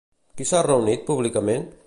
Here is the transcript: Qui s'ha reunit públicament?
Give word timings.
Qui 0.39 0.47
s'ha 0.51 0.61
reunit 0.69 1.05
públicament? 1.11 1.71